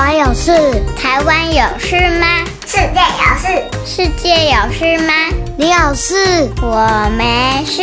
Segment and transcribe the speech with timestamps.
[0.00, 0.50] 国有事，
[0.96, 2.26] 台湾有事吗？
[2.64, 3.48] 世界有事，
[3.84, 5.12] 世界有事吗？
[5.58, 7.82] 你有事，我没事。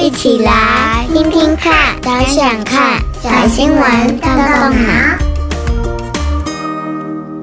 [0.00, 4.94] 一起来听听看，想想看，小新闻动动脑。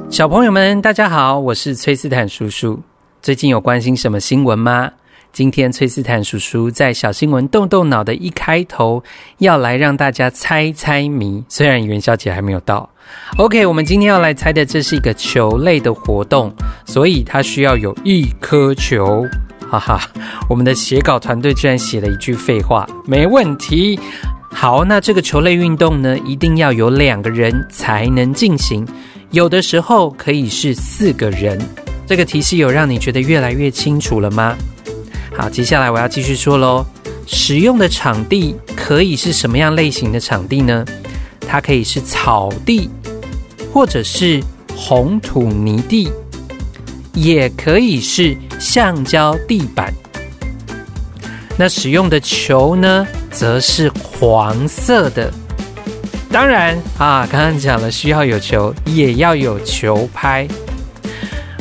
[0.09, 2.81] 小朋友们，大家好，我是崔斯坦叔叔。
[3.21, 4.89] 最近有关心什么新闻吗？
[5.33, 9.03] 今天崔斯坦叔叔在小新闻动动脑的一开头，
[9.39, 11.43] 要来让大家猜猜谜。
[11.49, 12.87] 虽然元宵节还没有到
[13.37, 16.53] ，OK，我们今天要来猜的这是一个球类的活动，
[16.85, 19.27] 所以它需要有一颗球。
[19.71, 19.99] 哈哈，
[20.47, 23.99] 我们的写稿团队居然写了一句废话，没问题。
[24.51, 28.87] 好，那这个球类运动呢，一定要有两个人才能进行，
[29.31, 31.59] 有的时候可以是四个人。
[32.05, 34.55] 这个提示有让你觉得越来越清楚了吗？
[35.35, 36.85] 好，接下来我要继续说喽。
[37.25, 40.85] 使用的场地可以是什么样类型的场地呢？
[41.47, 42.89] 它可以是草地，
[43.73, 44.43] 或者是
[44.75, 46.11] 红土泥地，
[47.13, 49.93] 也可以是橡胶地板。
[51.57, 55.31] 那使用的球呢，则是黄色的。
[56.31, 60.47] 当然啊，刚刚讲了，需要有球，也要有球拍。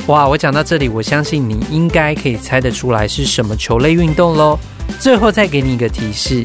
[0.08, 4.58] 哇，我讲到这里，我相信你应该可以猜得出来是什么球类运动喽。
[4.98, 6.44] 最后再给你一个提示，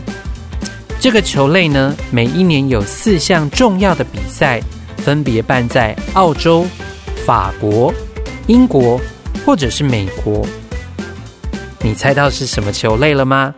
[1.00, 4.62] 这个球类呢，每一年有四项重要的比赛，
[4.98, 6.68] 分别办在澳洲、
[7.26, 7.92] 法国、
[8.46, 9.02] 英国
[9.44, 10.46] 或者是美国。
[11.82, 13.56] 你猜到是什么球类了吗？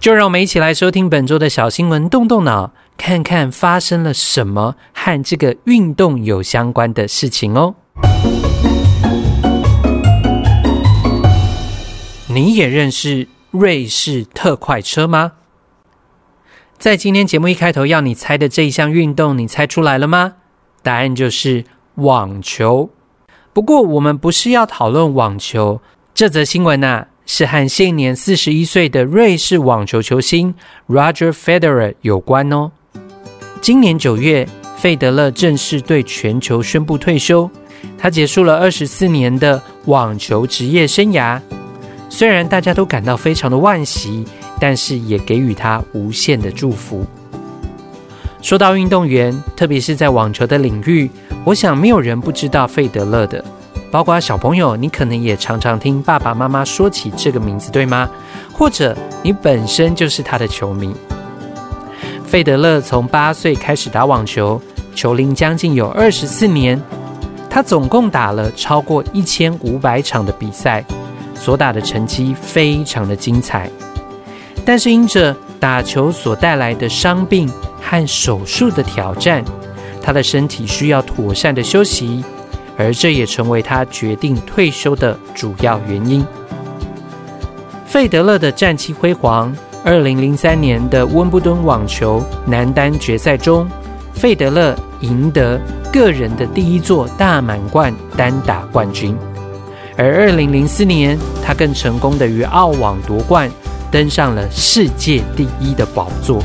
[0.00, 7.74] 就让我们一起来收听本周的小新闻，动动脑，看看发生了什么和这个运动有相关的事情哦。
[12.34, 15.32] 你也认识瑞士特快车吗？
[16.78, 20.36] 在今天节目一开头要你猜的这一项运动，你猜出来了吗？
[20.82, 21.62] 答案就是
[21.96, 22.88] 网球。
[23.52, 25.82] 不过我们不是要讨论网球，
[26.14, 30.54] 这则新闻呐，是和现年四十一岁的瑞士网球球星
[30.88, 32.72] Roger Federer 有关哦。
[33.60, 34.48] 今年九月，
[34.78, 37.50] 费德勒正式对全球宣布退休，
[37.98, 41.38] 他结束了二十四年的网球职业生涯。
[42.12, 44.22] 虽然大家都感到非常的惋惜，
[44.60, 47.06] 但是也给予他无限的祝福。
[48.42, 51.10] 说到运动员，特别是在网球的领域，
[51.42, 53.42] 我想没有人不知道费德勒的。
[53.90, 58.10] 包括小朋友，你可能也常常听爸爸妈妈说起这个名字，对吗？
[58.52, 60.94] 或者你本身就是他的球迷。
[62.26, 64.60] 费德勒从八岁开始打网球，
[64.94, 66.78] 球龄将近有二十四年，
[67.48, 70.84] 他总共打了超过一千五百场的比赛。
[71.42, 73.68] 所打的成绩非常的精彩，
[74.64, 79.44] 但是因着打球所带来的伤病和手术的挑战，
[80.00, 82.24] 他的身体需要妥善的休息，
[82.76, 86.24] 而这也成为他决定退休的主要原因。
[87.86, 89.52] 费德勒的战绩辉煌，
[89.84, 93.68] 二零零三年的温布顿网球男单决赛中，
[94.14, 95.60] 费德勒赢得
[95.92, 99.18] 个人的第一座大满贯单打冠军。
[99.96, 103.50] 而二零零四年，他更成功的于澳网夺冠，
[103.90, 106.42] 登上了世界第一的宝座。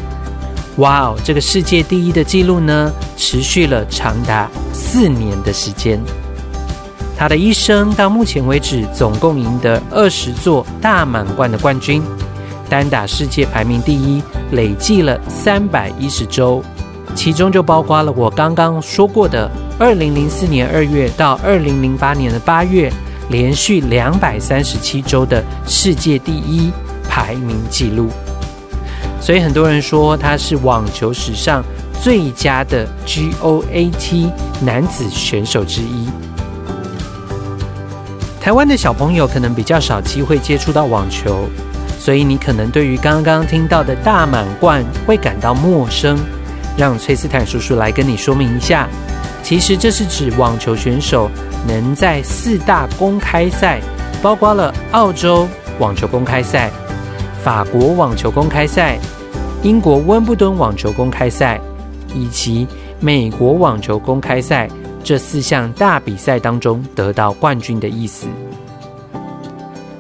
[0.78, 6.00] 哇哦，这个世界第一的记录呢，持续了长达四年的时间。
[7.18, 12.04] 他的一生到目前为止，总共赢得二十座大满贯的冠军，
[12.70, 14.22] 单打世界排名第一，
[14.52, 16.62] 累计了三百一十周，
[17.16, 22.92] 其中就包括了我刚刚说过的二零零四年二月到二零零八年的八月。
[23.30, 26.72] 连续两百三十七周的世界第一
[27.10, 28.10] 排名纪录，
[29.20, 31.64] 所以很多人说他是网球史上
[32.02, 36.08] 最佳的 GOAT 男子选手之一。
[38.40, 41.50] 台湾的小朋友可能比较少机会接触到网球，
[42.00, 46.18] 所以你可能对于刚刚听到的大满贯会感到陌生。
[46.78, 48.88] 让崔斯坦叔叔来跟你说明一下，
[49.48, 51.32] 其实这是指网球选手。
[51.66, 53.80] 能在四大公开赛，
[54.22, 55.48] 包括了澳洲
[55.80, 56.70] 网球公开赛、
[57.42, 59.00] 法国网球公开赛、
[59.64, 61.62] 英国温布顿网球公开赛
[62.14, 62.68] 以及
[63.00, 64.70] 美国网球公开赛
[65.02, 68.28] 这四项大比赛当中得到冠军的意思。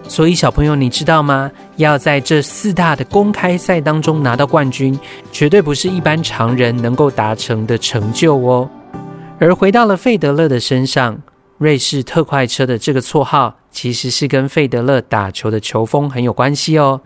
[0.10, 1.50] 所以小朋友，你知道吗？
[1.78, 5.00] 要在这四大的公开赛当中拿到冠军，
[5.32, 8.70] 绝对不是一般常人能够达成的成就哦。
[9.39, 11.18] 而回到了费德勒的身上。
[11.60, 17.01] 瑞士特快车的这个绰号，其实是跟费德勒打球的球风很有关系哦。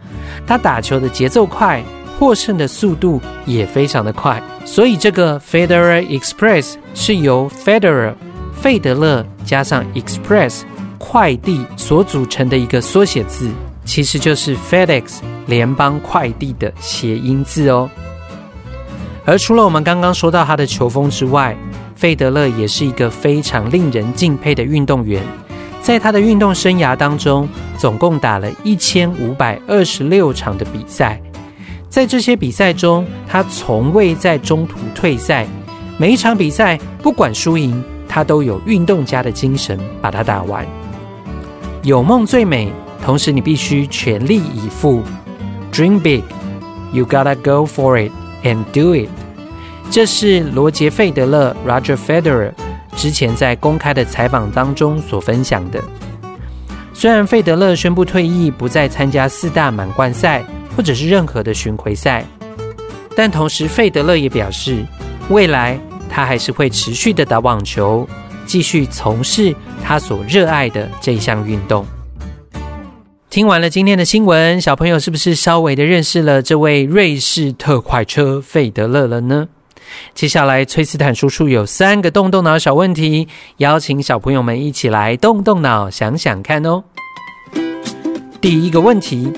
[0.46, 1.82] 他打球的节奏快、
[2.20, 4.44] 获胜的速度也非常的快。
[4.66, 8.14] 所以这个 Federal Express 是由 Federal
[8.54, 10.64] 费德勒加上 Express
[10.98, 13.50] 快递所组成的一个缩写字，
[13.86, 17.90] 其实就是 FedEx 联邦快递的谐音字哦。
[19.24, 21.56] 而除了我们刚刚说到他的球风之外，
[22.02, 25.22] 费德勒也是一个非常令人敬佩的运动员。
[25.84, 31.22] 在他的运动生涯当中，总共打了一千五百二十六场的比赛。
[31.90, 35.46] 在这些比赛中，他从未在中途退赛。
[36.00, 40.66] 每一场比赛，不管输赢，他都有运动家的精神，把它打完。
[41.84, 42.74] 有梦最美，
[43.06, 45.04] 同时你必须全力以赴。
[45.72, 46.24] Dream big,
[46.92, 48.12] you gotta go for it
[48.44, 49.10] and do it。
[49.92, 52.54] 这是罗杰·费德勒 （Roger Federer）。
[52.96, 55.84] 之前在公开的采访当中所分享的，
[56.94, 60.46] 虽然费德勒宣布退役，不再参加四大满贯赛
[60.78, 62.26] 或者是任何的巡回赛，
[63.18, 64.86] 但同时费德勒也表示，
[65.28, 65.78] 未来
[66.10, 68.08] 他还是会持续的打网球，
[68.46, 69.54] 继续从事
[69.84, 71.86] 他所热爱的这项运动。
[73.30, 79.50] 听完了今天的新闻，小朋友是不是稍微的认识了这位瑞士特快车费德勒了呢？
[80.14, 83.28] 接下来，崔斯坦叔叔有三个动动脑小问题，
[83.58, 86.84] 邀请小朋友们一起来动动脑，想想看哦。
[88.40, 89.32] 第一个问题，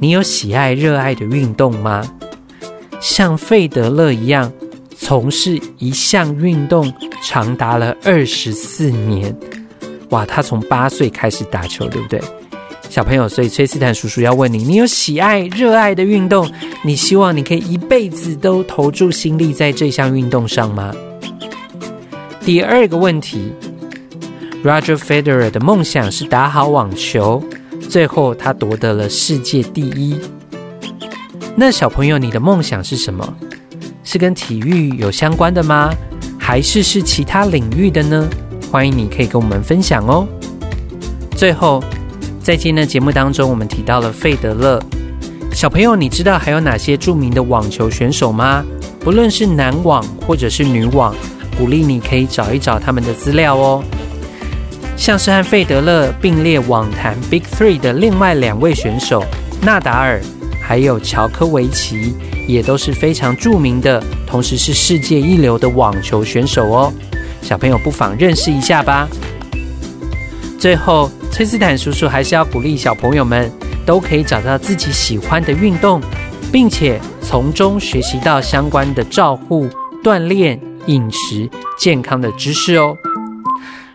[0.00, 2.02] 你有喜爱、热爱的运动吗？
[3.00, 4.52] 像费德勒一样，
[4.96, 6.92] 从事一项运动
[7.22, 9.32] 长达了二十四年，
[10.10, 12.20] 哇，他从八岁开始打球，对不对？
[12.88, 16.50] 小朋友，所以崔斯坦叔叔要问你：你有喜爱、热爱的运动？
[16.82, 20.92] 你希望你可以一辈子都投注心力在这项运动上吗？
[22.40, 23.52] 第二个问题
[24.64, 27.42] ，Roger Federer 的梦想是打好网球，
[27.90, 30.18] 最后他夺得了世界第一。
[31.54, 33.36] 那小朋友，你的梦想是什么？
[34.02, 35.92] 是跟体育有相关的吗？
[36.38, 38.26] 还是是其他领域的呢？
[38.72, 40.26] 欢迎你可以跟我们分享哦。
[41.36, 41.84] 最后。
[42.48, 44.82] 在今天的节目当中，我们提到了费德勒。
[45.52, 48.64] 小朋友，你知道还有哪些著名的网球选手吗？
[49.00, 51.14] 不论是男网或者是女网，
[51.58, 53.84] 鼓励你可以找一找他们的资料哦。
[54.96, 59.22] 像是和费德勒并列网坛 Big Three 的另外两位选手
[59.60, 60.18] 纳达尔
[60.62, 62.14] 还有乔科维奇，
[62.46, 66.90] 也都是非常著名的，同时是世界一流的网球选手哦。
[67.42, 69.06] 小朋友不妨认识一下吧。
[70.58, 71.10] 最后。
[71.30, 73.50] 崔斯坦叔叔还是要鼓励小朋友们
[73.86, 76.00] 都可以找到自己喜欢的运动，
[76.50, 79.68] 并且从中学习到相关的照护、
[80.02, 81.48] 锻炼、饮食、
[81.78, 82.96] 健康的知识哦。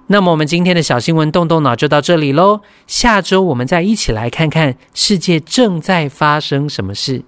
[0.08, 7.24] 那么我们今天的小新闻动动脑就到这里喽，下周我们再一起来看看世界正在发生什么事。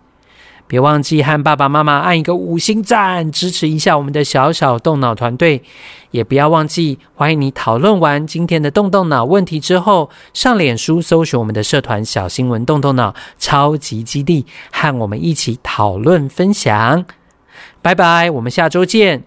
[0.67, 5.61] 别忘记和爸爸妈妈按一个五星赞，支持一下我们的小小动脑团队。
[6.11, 17.05] 也不要忘记，欢迎你讨论完今天的动动脑问题之后，上脸书搜寻我们的社团“小新闻动动脑超级基地”，和我们一起讨论分享。
[17.81, 19.23] 拜拜，我们下周见。